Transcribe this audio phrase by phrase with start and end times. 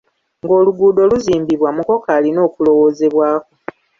[0.41, 3.53] Nga oluguudo luzimbibwa mukoka alina okulowoozebwako.